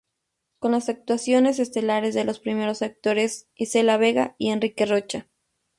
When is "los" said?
2.23-2.39